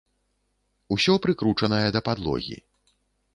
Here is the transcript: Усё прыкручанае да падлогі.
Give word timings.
Усё 0.95 1.13
прыкручанае 1.25 1.83
да 1.97 2.03
падлогі. 2.09 2.57